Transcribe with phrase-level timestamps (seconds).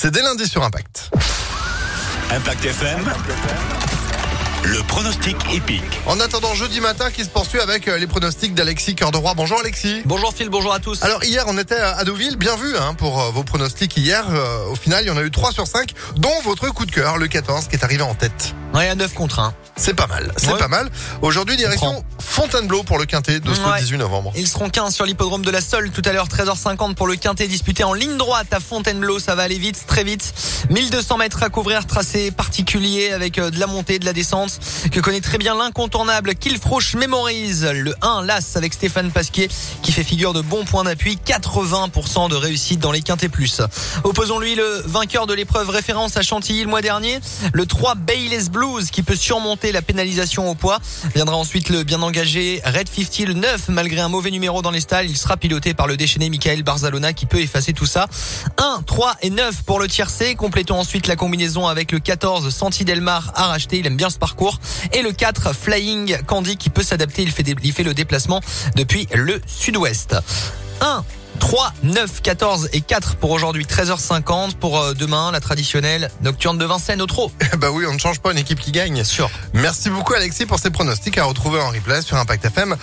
[0.00, 1.10] C'est dès lundi sur Impact.
[2.30, 3.00] Impact FM.
[4.62, 5.82] Le pronostic épique.
[6.06, 9.34] En attendant jeudi matin qui se poursuit avec euh, les pronostics d'Alexis Cœur de Roi.
[9.34, 10.02] Bonjour Alexis.
[10.04, 11.02] Bonjour Phil, bonjour à tous.
[11.02, 14.24] Alors hier on était à Deauville, bien vu hein, pour euh, vos pronostics hier.
[14.30, 16.92] Euh, au final il y en a eu 3 sur 5, dont votre coup de
[16.92, 18.54] cœur, le 14 qui est arrivé en tête.
[18.74, 19.54] Ouais, à 9 contre 1.
[19.76, 20.58] C'est pas mal, c'est Ouais.
[20.58, 20.90] pas mal.
[21.22, 23.80] Aujourd'hui direction Fontainebleau pour le Quintet de ce Ouais.
[23.80, 24.32] 18 novembre.
[24.36, 27.46] Ils seront 15 sur l'hippodrome de la Sole tout à l'heure 13h50 pour le quintet
[27.48, 29.18] disputé en ligne droite à Fontainebleau.
[29.18, 30.32] Ça va aller vite, très vite.
[30.70, 34.58] 1200 mètres à couvrir, tracé particulier avec euh, de la montée, de la descente
[34.92, 37.64] que connaît très bien l'incontournable Kilfroche mémorise.
[37.64, 39.48] Le 1 l'As avec Stéphane Pasquier
[39.82, 41.18] qui fait figure de bon point d'appui.
[41.24, 43.60] 80% de réussite dans les quintés plus.
[44.04, 47.18] Opposons-lui le vainqueur de l'épreuve référence à Chantilly le mois dernier.
[47.52, 50.80] Le 3 Bayless Blues qui peut surmonter la pénalisation au poids.
[51.14, 54.80] Viendra ensuite le bien engagé Red 50, le 9, malgré un mauvais numéro dans les
[54.80, 55.08] stalles.
[55.08, 58.08] Il sera piloté par le déchaîné Michael Barzalona qui peut effacer tout ça.
[58.56, 60.34] 1, 3 et 9 pour le tiercé.
[60.34, 63.78] Complétons ensuite la combinaison avec le 14 Santi Delmar à racheter.
[63.78, 64.58] Il aime bien ce parcours.
[64.92, 67.22] Et le 4 Flying Candy qui peut s'adapter.
[67.22, 68.40] Il fait, des- il fait le déplacement
[68.74, 70.16] depuis le sud-ouest.
[70.80, 71.04] 1,
[71.40, 76.64] 3, 9, 14 et 4 pour aujourd'hui 13h50 pour euh, demain la traditionnelle nocturne de
[76.64, 77.30] Vincennes au trot.
[77.58, 79.04] bah oui, on ne change pas une équipe qui gagne.
[79.04, 79.30] Sûr.
[79.54, 82.76] Merci beaucoup Alexis pour ces pronostics à retrouver en replay sur Impact FM.